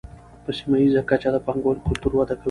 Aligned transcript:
په 0.43 0.51
سیمه 0.57 0.77
ییزه 0.81 1.01
کچه 1.09 1.29
د 1.33 1.37
پانګونې 1.45 1.81
کلتور 1.87 2.11
وده 2.15 2.33
کوي. 2.35 2.39